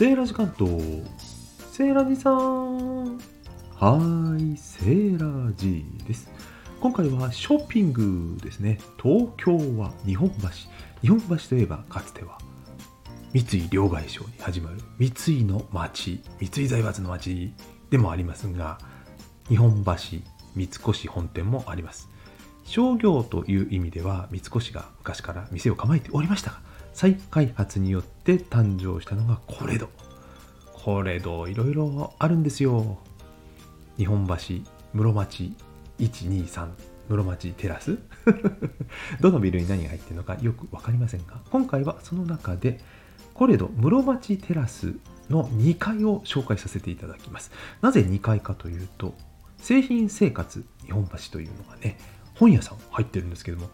[0.00, 0.80] セーラジ関東
[1.72, 3.18] セーラジさん。
[3.18, 6.30] はーいセーラジです。
[6.80, 8.78] 今回はショッピングですね。
[8.96, 10.48] 東京は日本橋。
[11.02, 12.38] 日本橋といえばかつては
[13.34, 15.08] 三井両替商に始まる三
[15.40, 17.52] 井の町三井財閥の町
[17.90, 18.78] でもありますが
[19.48, 19.92] 日本橋
[20.54, 22.08] 三越本店もあります。
[22.64, 29.88] 商業という意味では三越が昔から店を構えておりましたが再開発によって誕生したのがコレド。
[30.72, 32.98] コレドいろいろあるんですよ。
[33.96, 34.34] 日本橋
[34.94, 35.54] 室町
[35.98, 36.68] 123
[37.08, 37.98] 室町テラス。
[39.20, 42.80] どのビルに何が入ってるのかよく分かりませんが今回はその中で
[43.34, 44.94] コレド室町テラス
[45.28, 47.50] の2階を紹介させていただきます。
[47.82, 49.14] なぜ2階かというと
[49.58, 51.98] 製品生活日本橋というのがね
[52.34, 53.68] 本屋さん入ってるんですけども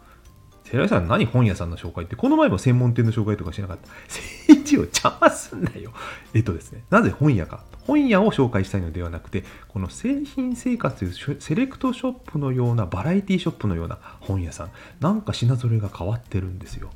[0.76, 3.88] 寺井さん何本屋さんの紹介ってこの前も専門店の紹介とかしなかった。
[4.08, 5.90] 政治を邪魔すんなよ。
[6.34, 6.84] えっとですね。
[6.90, 7.64] なぜ本屋か。
[7.86, 14.70] 本屋を紹介したいのではなくてこの製品生活というセレクトショップのようなバラエティショップのような本屋さん。
[15.00, 16.90] なんか品揃えが変わってるんですよ。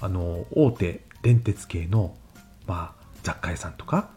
[0.00, 2.14] あの大手電鉄系の、
[2.66, 4.10] まあ、雑貨屋さんとか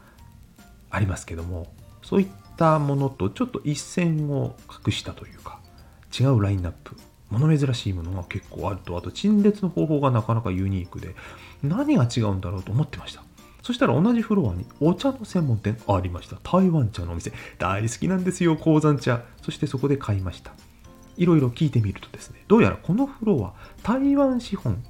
[0.92, 5.62] ありますけどもそういったものとちょっと一線を画したというか
[6.20, 6.96] 違うラインナップ。
[7.30, 8.98] 物珍しいものが結構あると。
[8.98, 11.16] あと陳列の方法がなかなかユニークで
[11.64, 13.24] 何が違うんだろうと思ってました。
[13.62, 16.38] そしたら同じフロアにお茶の専門店ありました。
[16.44, 17.32] 台湾茶のお店。
[17.58, 19.22] 大好きなんですよ鉱山茶。
[19.42, 20.54] そしてそこで買いました。
[21.20, 24.84] いろいろ聞いてみるとですねどうやらこのフロア台湾資本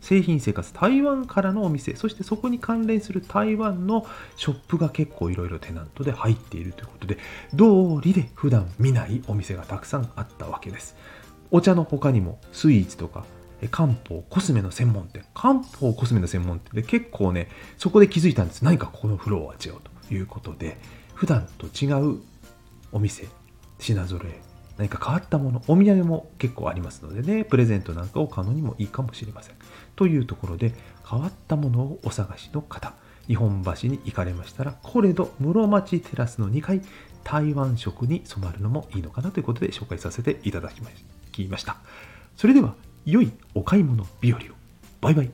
[0.00, 7.18] 製品生活台湾からのお店そしてそこに関連する台湾のショップが結構いろいろテナントで入っているということで
[7.54, 10.96] 道理で普段見ないお店がたくさんあったわけです。
[11.50, 13.24] お茶の他にもスイーツとか
[13.70, 15.24] 漢方コスメの専門店。
[15.34, 18.64] 漢方コスメの専門店で結構ねそこで気づいたんです。
[18.64, 19.74] 何かここのフロアは違う
[20.08, 20.76] ということで
[21.14, 22.20] 普段と違う
[22.92, 23.26] お店
[23.78, 24.40] 品揃え
[24.76, 29.54] 何か変わったものお土産も結構ありますのでねプレゼントなんかを買うのにもいいかもしれません。
[29.96, 30.72] というところで
[31.08, 32.94] 変わったものをお探しの方
[33.26, 36.82] 日本橋に行かれましたらコレド室町テラスの2階
[37.22, 41.13] 台湾食に染まるのもいいのかなということで紹介させていただきました。
[41.48, 41.76] ました。
[42.36, 42.74] それでは、
[43.04, 44.42] 良いお買い物日和を。
[45.00, 45.30] バイバイ。